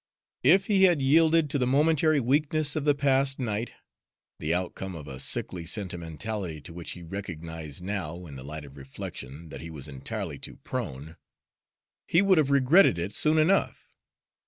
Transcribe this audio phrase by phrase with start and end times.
[0.41, 3.73] If he had yielded to the momentary weakness of the past night,
[4.39, 8.77] the outcome of a sickly sentimentality to which he recognized now, in the light of
[8.77, 11.17] reflection, that he was entirely too prone,
[12.07, 13.93] he would have regretted it soon enough.